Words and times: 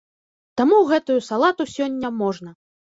Таму 0.61 0.79
гэтую 0.93 1.19
салату 1.29 1.71
сёння 1.77 2.15
можна. 2.25 2.61